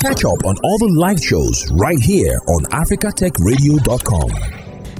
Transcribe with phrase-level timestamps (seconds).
[0.00, 4.30] Catch up on all the live shows right here on africatechradio.com.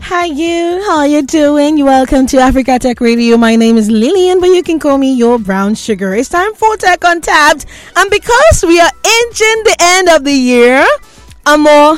[0.03, 1.83] Hi you, how are you doing?
[1.83, 3.39] Welcome to Africa Tech Radio.
[3.39, 6.15] My name is Lillian, but you can call me your brown sugar.
[6.15, 7.65] It's time for Tech Untapped,
[7.97, 8.91] and because we are
[9.23, 10.85] inching the end of the year,
[11.47, 11.97] I'm more.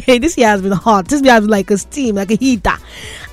[0.00, 1.08] hey, this year has been hot.
[1.08, 2.76] This year has been like a steam, like a heater.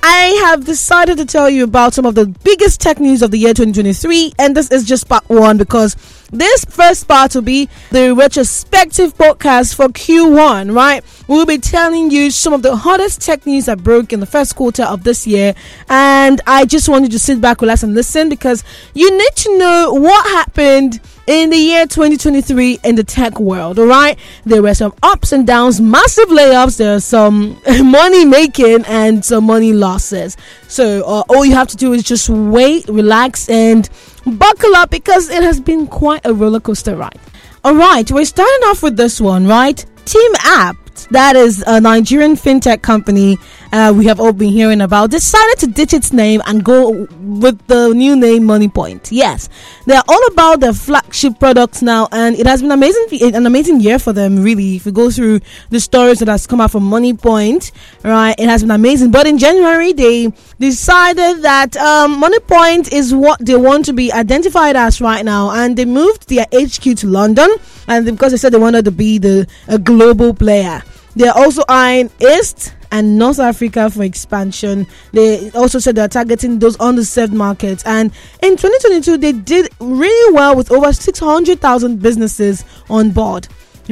[0.02, 3.38] I have decided to tell you about some of the biggest tech news of the
[3.38, 5.94] year 2023, and this is just part one because
[6.32, 11.04] this first part will be the retrospective podcast for Q1, right?
[11.28, 14.56] We'll be telling you some of the hottest tech news that broke in the first
[14.56, 15.54] quarter of this year,
[15.88, 19.58] and I just want you to sit back, relax, and listen because you need to
[19.58, 24.18] know what happened in the year 2023 in the tech world, all right?
[24.44, 29.44] There were some ups and downs, massive layoffs, there are some money making, and some
[29.44, 30.36] money losses.
[30.66, 33.88] So uh, all you have to do is just wait, relax, and
[34.26, 37.20] buckle up because it has been quite a roller coaster ride.
[37.62, 39.84] All right, we're starting off with this one, right?
[40.06, 43.38] TeamApt that is a Nigerian fintech company
[43.72, 47.64] uh, we have all been hearing about, decided to ditch its name and go with
[47.66, 49.08] the new name Moniepoint.
[49.10, 49.48] Yes,
[49.86, 53.80] they are all about their flagship products now, and it has been amazing, an amazing
[53.80, 54.42] year for them.
[54.42, 58.48] Really, if you go through the stories that has come out from Moniepoint, right, it
[58.48, 59.10] has been amazing.
[59.10, 64.76] But in January, they decided that um, Moniepoint is what they want to be identified
[64.76, 67.48] as right now, and they moved their HQ to London,
[67.86, 70.82] and because they said they wanted to be the a global player.
[71.16, 74.86] They're also eyeing East and North Africa for expansion.
[75.12, 77.82] They also said they're targeting those underserved markets.
[77.86, 83.48] And in 2022, they did really well with over 600,000 businesses on board.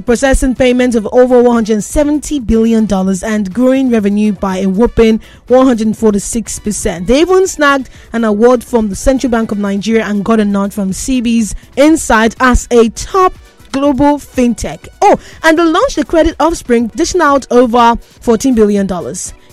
[0.07, 2.87] Processing payments of over $170 billion
[3.25, 5.19] and growing revenue by a whopping
[5.49, 7.07] 146%.
[7.07, 10.73] They even snagged an award from the Central Bank of Nigeria and got a nod
[10.73, 13.35] from CB Insights as a top
[13.73, 14.89] global fintech.
[15.03, 18.87] Oh, and they launched the credit offspring, dishing out over $14 billion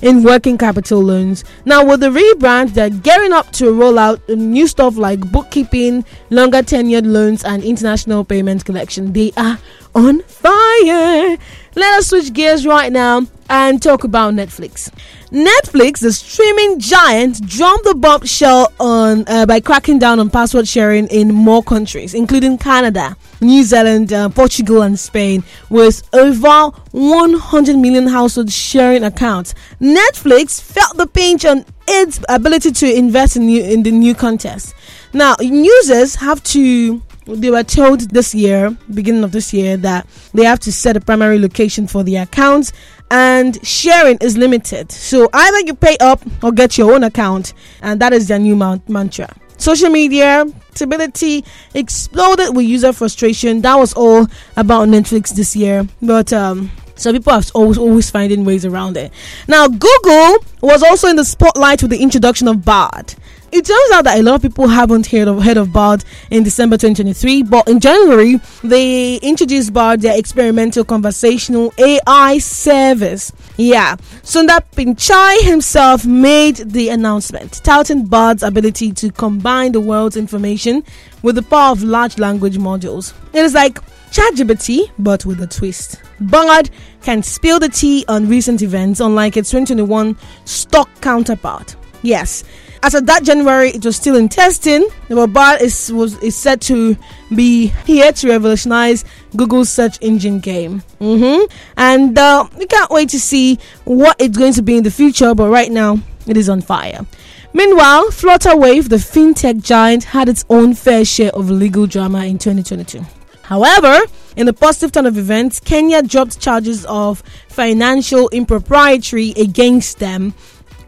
[0.02, 1.44] in working capital loans.
[1.66, 6.62] Now, with the rebrand, they're gearing up to roll out new stuff like bookkeeping, longer
[6.62, 9.14] tenured loans, and international payment collection.
[9.14, 9.58] They are
[9.94, 11.38] on fire.
[11.75, 14.90] Let us switch gears right now and talk about Netflix.
[15.30, 21.08] Netflix, the streaming giant, dropped the bombshell on uh, by cracking down on password sharing
[21.08, 28.07] in more countries, including Canada, New Zealand, uh, Portugal, and Spain, with over 100 million
[28.07, 29.53] households sharing accounts.
[29.81, 34.74] Netflix felt the pinch on its ability to invest in, new, in the new contest.
[35.12, 40.44] Now, users have to they were told this year, beginning of this year, that they
[40.44, 42.72] have to set a primary location for the accounts
[43.12, 44.91] and sharing is limited.
[44.91, 48.56] So either you pay up or get your own account, and that is their new
[48.56, 49.34] mantra.
[49.58, 53.62] Social media stability exploded with user frustration.
[53.62, 58.44] That was all about Netflix this year, but um, so people are always always finding
[58.44, 59.12] ways around it.
[59.47, 63.16] Now Google was also in the spotlight with the introduction of Bard
[63.56, 66.44] it turns out that a lot of people haven't heard of heard of Bard in
[66.44, 73.32] December 2023, but in January they introduced Bard, their experimental conversational AI service.
[73.56, 80.84] Yeah, Sundar Pichai himself made the announcement, touting Bard's ability to combine the world's information
[81.22, 83.14] with the power of large language models.
[83.32, 83.80] It is like
[84.12, 86.02] ChatGPT, but with a twist.
[86.20, 86.70] Bard
[87.04, 91.78] can spill the tea on recent events, unlike its 2021 stock counterpart.
[92.02, 92.44] Yes,
[92.85, 94.88] as of that January, it was still in testing.
[95.07, 96.96] The robot is was is set to
[97.34, 99.03] be here to revolutionize
[99.35, 100.84] Google's search engine game.
[101.01, 101.51] Mm-hmm.
[101.78, 105.34] And uh, we can't wait to see what it's going to be in the future.
[105.34, 105.97] But right now,
[106.28, 107.07] it is on fire.
[107.53, 113.01] Meanwhile, Flutterwave, the fintech giant, had its own fair share of legal drama in 2022.
[113.41, 114.00] However,
[114.35, 120.35] in a positive turn of events, Kenya dropped charges of financial impropriety against them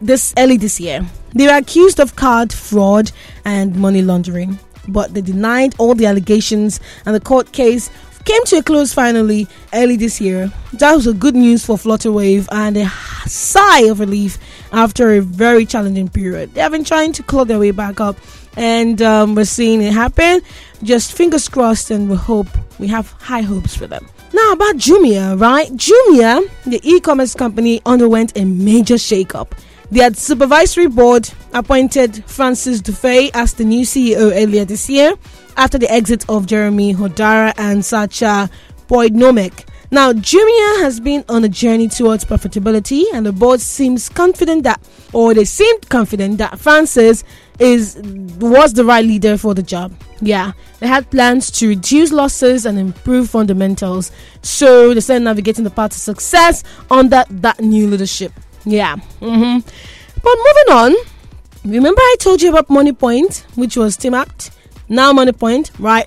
[0.00, 1.04] this early this year.
[1.34, 3.12] They were accused of card fraud
[3.44, 4.58] and money laundering,
[4.88, 7.90] but they denied all the allegations, and the court case
[8.24, 10.52] came to a close finally early this year.
[10.74, 12.88] That was a good news for Flutterwave and a
[13.26, 14.38] sigh of relief
[14.72, 16.52] after a very challenging period.
[16.54, 18.16] They have been trying to claw their way back up,
[18.56, 20.42] and um, we're seeing it happen.
[20.82, 22.48] Just fingers crossed, and we hope
[22.78, 24.06] we have high hopes for them.
[24.32, 25.70] Now, about Jumia, right?
[25.72, 29.52] Jumia, the e commerce company, underwent a major shakeup.
[29.90, 35.14] The supervisory board appointed Francis Dufay as the new CEO earlier this year
[35.56, 38.50] after the exit of Jeremy Hodara and Sacha
[38.86, 39.64] Poignonnec.
[39.90, 44.78] Now, Jumia has been on a journey towards profitability, and the board seems confident that,
[45.14, 47.24] or they seemed confident that Francis
[47.58, 47.96] is
[48.38, 49.94] was the right leader for the job.
[50.20, 54.12] Yeah, they had plans to reduce losses and improve fundamentals.
[54.42, 58.32] So they're started navigating the path to success under that new leadership.
[58.68, 58.96] Yeah.
[59.20, 59.60] Mm-hmm.
[60.22, 60.94] But moving on,
[61.64, 64.50] remember I told you about Moniepoint, which was TeamApt?
[64.88, 66.06] Now Moniepoint, right?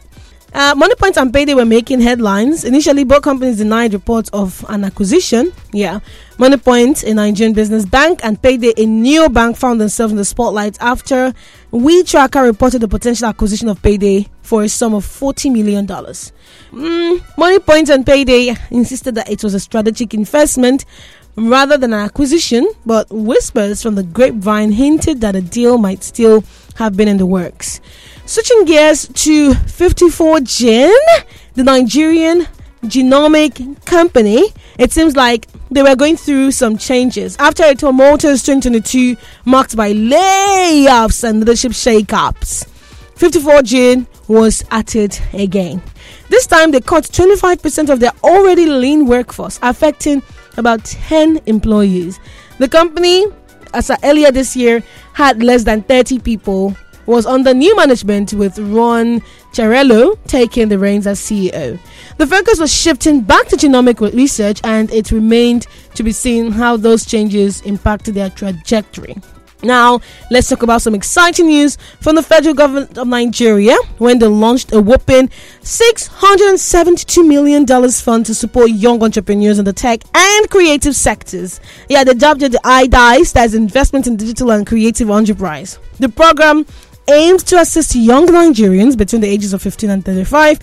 [0.54, 2.66] Uh, Moniepoint and Payday were making headlines.
[2.66, 5.54] Initially, both companies denied reports of an acquisition.
[5.72, 6.02] Yeah.
[6.38, 10.78] Moniepoint, a Nigerian business bank, and Payday, a new bank, found themselves in the spotlight
[10.81, 11.34] after
[11.72, 15.88] WeeTracker reported the potential acquisition of Payday for a sum of $40 million.
[15.88, 20.84] Mm, Moniepoint and Payday insisted that it was a strategic investment
[21.36, 26.44] rather than an acquisition, but whispers from the grapevine hinted that a deal might still
[26.75, 27.80] have been in the works.
[28.25, 30.92] Switching gears to 54Gene,
[31.54, 32.48] the Nigerian
[32.83, 34.45] genomic company,
[34.78, 39.94] it seems like they were going through some changes after a tumultuous 2022 marked by
[39.94, 42.68] layoffs and leadership shakeups.
[43.16, 45.81] 54Gene was at it again.
[46.30, 50.24] This time they cut 25% of their already lean workforce, affecting
[50.57, 52.19] about 10 employees.
[52.57, 53.25] The company,
[53.74, 54.83] as earlier this year,
[55.13, 56.75] had less than 30 people
[57.06, 59.21] was under new management with Ron
[59.53, 61.80] Chiarello taking the reins as CEO.
[62.18, 66.77] The focus was shifting back to genomic research and it remained to be seen how
[66.77, 69.18] those changes impacted their trajectory.
[69.63, 74.28] Now, let's talk about some exciting news from the federal government of Nigeria when they
[74.28, 75.28] launched a whopping
[75.62, 81.60] $672 million fund to support young entrepreneurs in the tech and creative sectors.
[81.90, 85.78] Yeah, they dubbed it the iDice, that's investment in digital and creative enterprise.
[86.00, 86.66] The program
[87.07, 90.60] aims to assist young Nigerians between the ages of 15 and 35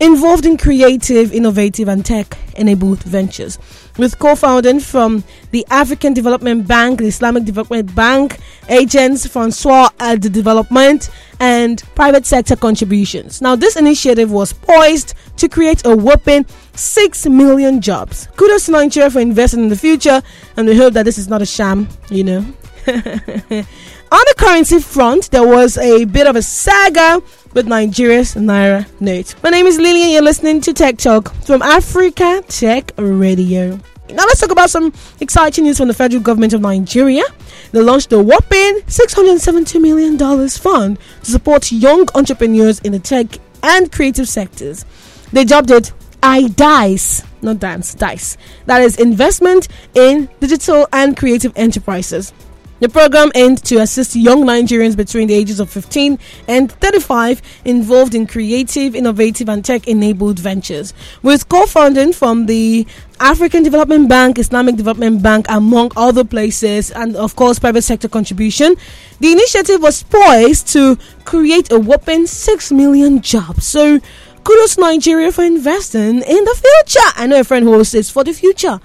[0.00, 3.58] involved in creative, innovative, and tech enabled ventures.
[3.98, 10.22] With co founding from the African Development Bank, the Islamic Development Bank, agents, Francois at
[10.22, 11.10] the Development,
[11.40, 13.42] and private sector contributions.
[13.42, 18.28] Now, this initiative was poised to create a whopping 6 million jobs.
[18.36, 20.22] Kudos to Nigeria for investing in the future,
[20.56, 22.46] and we hope that this is not a sham, you know.
[24.12, 27.22] On the currency front, there was a bit of a saga
[27.54, 29.34] with Nigeria's Naira note.
[29.42, 33.70] My name is Lillian, you're listening to Tech Talk from Africa Tech Radio.
[34.10, 37.22] Now let's talk about some exciting news from the federal government of Nigeria.
[37.70, 40.18] They launched a whopping $672 million
[40.50, 44.84] fund to support young entrepreneurs in the tech and creative sectors.
[45.32, 45.90] They dubbed it
[46.22, 48.36] iDice, not dance, dice.
[48.66, 52.34] That is investment in digital and creative enterprises.
[52.82, 56.18] The program aims to assist young Nigerians between the ages of 15
[56.48, 60.92] and 35 involved in creative, innovative, and tech enabled ventures.
[61.22, 62.84] With co funding from the
[63.20, 68.74] African Development Bank, Islamic Development Bank, among other places, and of course, private sector contribution,
[69.20, 73.64] the initiative was poised to create a whopping 6 million jobs.
[73.64, 74.00] So,
[74.42, 77.08] kudos Nigeria for investing in the future.
[77.14, 78.80] I know a friend who says for the future.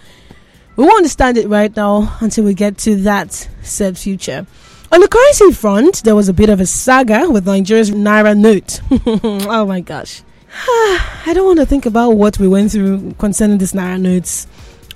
[0.76, 4.46] We won't understand it right now until we get to that said future.
[4.92, 8.80] On the currency front, there was a bit of a saga with Nigeria's Naira note.
[9.48, 10.22] oh my gosh.
[10.50, 14.48] I don't want to think about what we went through concerning this Naira notes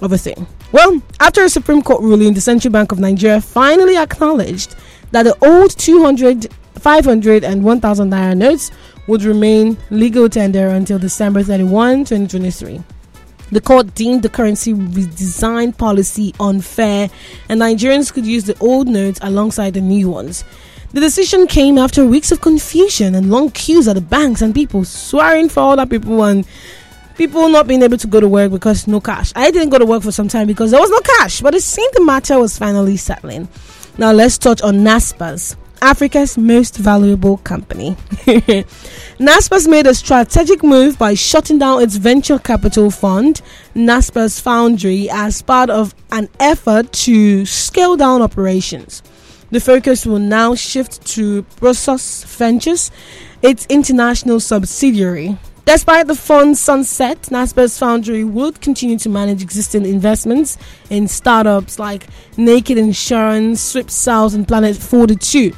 [0.01, 0.47] of a thing.
[0.71, 4.75] Well, after a Supreme Court ruling, the Central Bank of Nigeria finally acknowledged
[5.11, 6.47] that the old 200,
[6.79, 8.71] 500, and 1000 Naira notes
[9.07, 12.81] would remain legal tender until December 31, 2023.
[13.51, 17.09] The court deemed the currency redesign policy unfair,
[17.49, 20.45] and Nigerians could use the old notes alongside the new ones.
[20.93, 24.83] The decision came after weeks of confusion and long queues at the banks and people
[24.85, 26.45] swearing for other people and
[27.17, 29.31] people not being able to go to work because no cash.
[29.35, 31.61] I didn't go to work for some time because there was no cash, but it
[31.61, 33.47] seemed the matter was finally settling.
[33.97, 35.55] Now let's touch on Naspers.
[35.81, 37.91] Africa's most valuable company.
[39.17, 43.41] Naspers made a strategic move by shutting down its venture capital fund,
[43.75, 49.01] Naspers Foundry, as part of an effort to scale down operations.
[49.49, 52.91] The focus will now shift to Prosus Ventures,
[53.41, 55.37] its international subsidiary.
[55.65, 60.57] Despite the fund's sunset, Naspers Foundry would continue to manage existing investments
[60.89, 62.07] in startups like
[62.37, 65.53] Naked Insurance, SweepSouth, and Planet 42.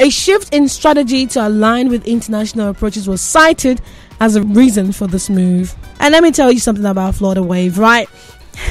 [0.00, 3.80] A shift in strategy to align with international approaches was cited
[4.20, 5.74] as a reason for this move.
[5.98, 8.08] And let me tell you something about Flutterwave, right?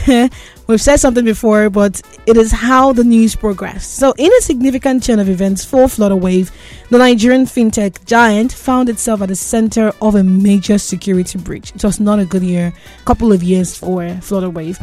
[0.68, 3.96] We've said something before, but it is how the news progressed.
[3.96, 6.52] So, in a significant chain of events for Flutterwave,
[6.90, 11.74] the Nigerian fintech giant found itself at the center of a major security breach.
[11.74, 12.74] It was not a good year,
[13.06, 14.78] couple of years for Flutterwave.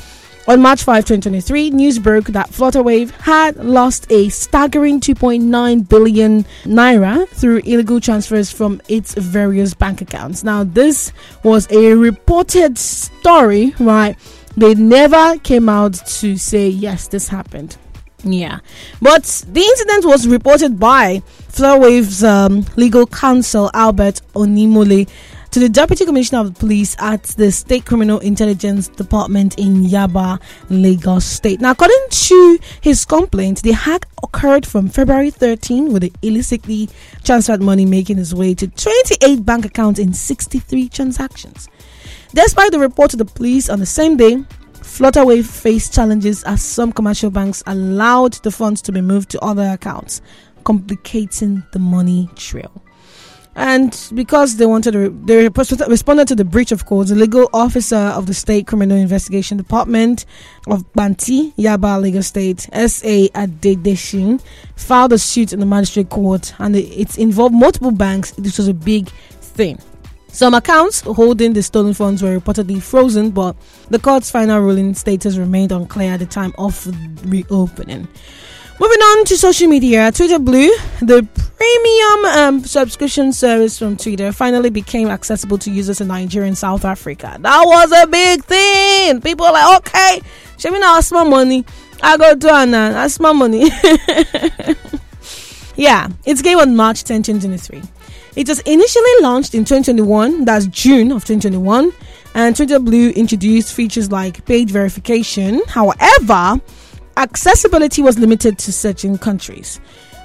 [0.47, 7.27] On March 5, 2023, news broke that Flutterwave had lost a staggering 2.9 billion naira
[7.29, 10.45] through illegal transfers from its various bank accounts.
[10.45, 14.19] Now, this was a reported story, right?
[14.55, 17.79] They never came out to say, yes, this happened.
[18.23, 18.59] Yeah.
[19.01, 25.09] But the incident was reported by Flutterwave's um, legal counsel, Albert Onimole,
[25.55, 31.25] to the Deputy Commissioner of Police at the State Criminal Intelligence Department in Yaba, Lagos
[31.25, 31.61] State.
[31.61, 36.89] Now, according to his complaint, the hack occurred from February 13 with the illicitly
[37.23, 41.69] transferred money making its way to 28 bank accounts in 63 transactions.
[42.35, 44.39] Despite the report to the police on the same day,
[44.73, 49.69] Flutterwave faced challenges as some commercial banks allowed the funds to be moved to other
[49.69, 50.21] accounts,
[50.65, 52.73] complicating the money trail.
[53.57, 57.11] And because they wanted to, they responded to the breach of codes.
[57.11, 60.27] The legal officer of the State Criminal Investigation Department
[60.67, 63.29] of Panti, Yaba, Lagos State, S.A.
[63.29, 64.43] Adedeshin,
[64.75, 68.33] filed a suit in the magistrate court, and it involved multiple banks.
[68.33, 69.79] This was a big thing.
[70.29, 73.55] Some accounts holding the stolen funds were reportedly frozen, but
[73.89, 76.89] the court's final ruling status remained unclear at the time of
[77.25, 78.09] reopening.
[78.81, 80.69] Moving on to social media, Twitter Blue,
[81.01, 81.27] the
[81.57, 86.85] premium um, subscription service from Twitter, finally became accessible to users in Nigeria and South
[86.85, 87.37] Africa.
[87.41, 89.21] That was a big thing.
[89.21, 90.21] People are like, okay,
[90.59, 91.65] show me now small money.
[92.03, 92.91] I go do it now.
[92.91, 93.71] That's my money.
[95.77, 97.81] yeah, it's game on March 10, 2023.
[98.35, 101.93] It was initially launched in 2021, that's June of 2021,
[102.35, 105.63] and Twitter Blue introduced features like page verification.
[105.69, 106.61] However,
[107.17, 109.81] accessibility was limited to certain countries.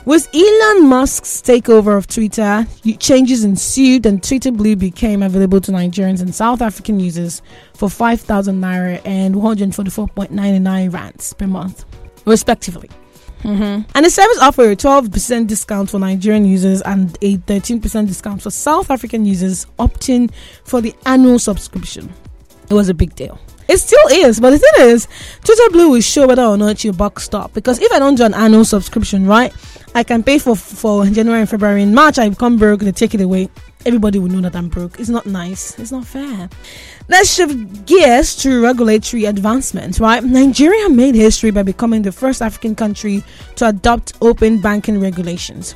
[0.06, 2.66] With Elon Musk's takeover of Twitter,
[3.00, 7.42] changes ensued and Twitter Blue became available to Nigerians and South African users
[7.76, 11.86] for 5,000 naira and 144.99 rands per month,
[12.26, 12.90] respectively.
[13.44, 13.90] Mm-hmm.
[13.94, 18.50] And the service offered a 12% discount for Nigerian users and a 13% discount for
[18.52, 20.32] South African users opting
[20.64, 22.12] for the annual subscription.
[22.70, 23.40] It was a big deal.
[23.70, 25.08] It still is, but the thing is,
[25.44, 27.54] Twitter Blue will show whether or not your buck stop.
[27.54, 29.54] Because if I don't do an annual subscription, right,
[29.94, 31.84] I can pay for for January and February.
[31.84, 32.80] In March, I become broke.
[32.80, 33.48] They take it away.
[33.86, 35.00] Everybody will know that I'm broke.
[35.00, 35.78] It's not nice.
[35.78, 36.50] It's not fair.
[37.10, 40.24] Let's shift gears to regulatory advancements, right?
[40.24, 43.24] Nigeria made history by becoming the first African country
[43.58, 45.76] to adopt open banking regulations.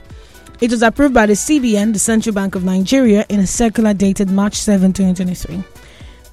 [0.62, 4.32] It was approved by the CBN, the Central Bank of Nigeria, in a circular dated
[4.32, 5.64] March 7, 2023.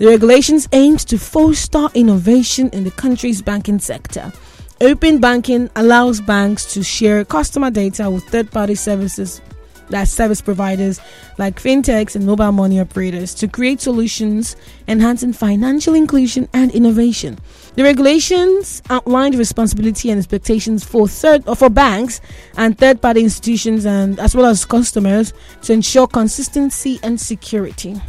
[0.00, 4.32] The regulations aimed to foster innovation in the country's banking sector.
[4.80, 9.42] Open banking allows banks to share customer data with third party services
[9.90, 11.02] that service providers
[11.36, 14.56] like fintechs and mobile money operators to create solutions
[14.88, 17.38] enhancing financial inclusion and innovation.
[17.74, 22.22] The regulations outlined responsibility and expectations for third or for banks
[22.56, 28.00] and third-party institutions and as well as customers to ensure consistency and security.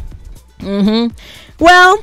[0.62, 1.14] Mm-hmm.
[1.58, 1.98] Well,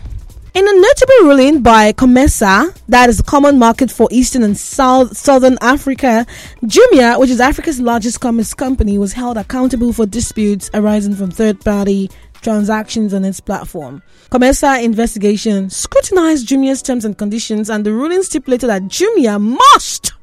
[0.53, 5.15] in a notable ruling by COMESA, that is the common market for Eastern and South
[5.15, 6.25] Southern Africa,
[6.63, 12.09] Jumia, which is Africa's largest commerce company, was held accountable for disputes arising from third-party
[12.41, 14.01] transactions on its platform.
[14.31, 20.13] COMESA investigation scrutinized Jumia's terms and conditions, and the ruling stipulated that Jumia must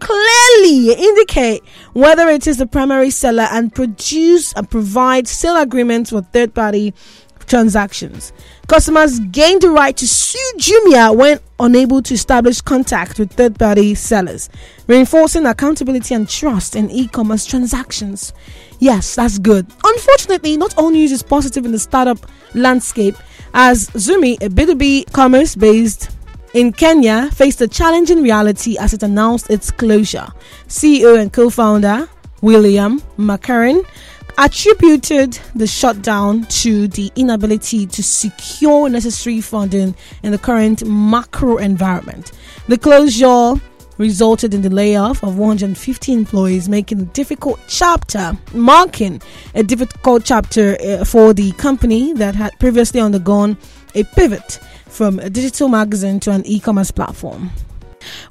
[0.00, 1.62] clearly indicate
[1.92, 6.94] whether it is the primary seller and produce and provide sale agreements for third party
[7.50, 8.32] transactions.
[8.68, 13.94] Customers gained the right to sue Jumia when unable to establish contact with third party
[13.96, 14.48] sellers,
[14.86, 18.32] reinforcing accountability and trust in e commerce transactions.
[18.78, 19.66] Yes, that's good.
[19.84, 22.18] Unfortunately, not all news is positive in the startup
[22.54, 23.16] landscape,
[23.52, 26.10] as Zumi, a B2B commerce based
[26.54, 30.28] in Kenya, faced a challenging reality as it announced its closure.
[30.68, 32.08] CEO and co founder
[32.42, 33.84] William McCarran
[34.38, 42.32] attributed the shutdown to the inability to secure necessary funding in the current macro environment.
[42.68, 43.54] The closure
[43.98, 49.20] resulted in the layoff of 150 employees, making a difficult chapter, marking
[49.54, 53.58] a difficult chapter uh, for the company that had previously undergone
[53.94, 57.50] a pivot from a digital magazine to an e-commerce platform.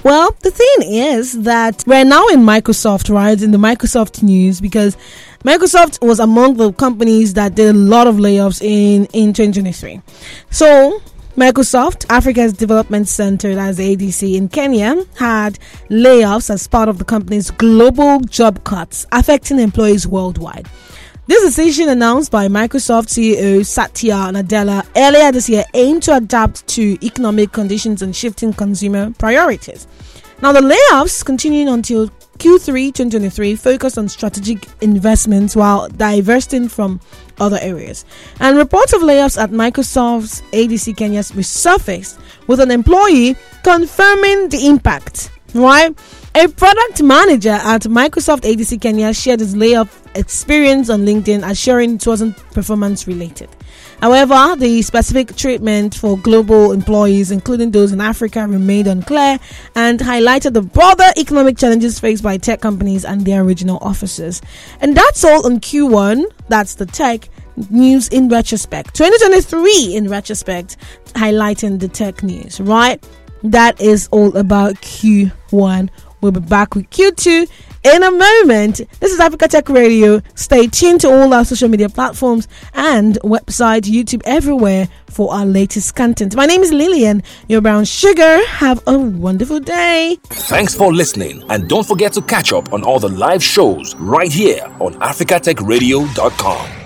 [0.03, 3.41] Well, the thing is that we're now in Microsoft, right?
[3.41, 4.97] In the Microsoft news because
[5.43, 10.01] Microsoft was among the companies that did a lot of layoffs in, in 2023.
[10.49, 11.01] So,
[11.37, 15.57] Microsoft, Africa's Development Center, as ADC in Kenya, had
[15.89, 20.67] layoffs as part of the company's global job cuts affecting employees worldwide.
[21.29, 26.97] This decision announced by Microsoft CEO Satya Nadella earlier this year aimed to adapt to
[27.05, 29.87] economic conditions and shifting consumer priorities.
[30.41, 32.07] Now, the layoffs continuing until
[32.39, 36.99] Q3 2023 focused on strategic investments while divesting from
[37.39, 38.05] other areas.
[38.39, 42.17] And reports of layoffs at Microsoft's ADC Kenya resurfaced
[42.47, 45.29] with an employee confirming the impact.
[45.53, 45.95] Right?
[46.39, 52.07] A product manager at Microsoft ADC Kenya shared his layoff experience on LinkedIn, assuring it
[52.07, 53.49] wasn't performance related.
[53.99, 59.37] However, the specific treatment for global employees, including those in Africa, remained unclear
[59.75, 64.41] and highlighted the broader economic challenges faced by tech companies and their regional offices.
[64.79, 66.23] And that's all on Q1.
[66.47, 67.27] That's the tech
[67.69, 68.95] news in retrospect.
[68.95, 70.77] 2023 in retrospect,
[71.07, 73.05] highlighting the tech news, right?
[73.43, 75.89] That is all about Q1.
[76.21, 77.49] We'll be back with Q2
[77.83, 78.81] in a moment.
[78.99, 80.21] This is Africa Tech Radio.
[80.35, 85.95] Stay tuned to all our social media platforms and website, YouTube, everywhere for our latest
[85.95, 86.35] content.
[86.35, 88.45] My name is Lillian, your brown sugar.
[88.47, 90.17] Have a wonderful day.
[90.25, 94.31] Thanks for listening, and don't forget to catch up on all the live shows right
[94.31, 96.78] here on africatechradio.com.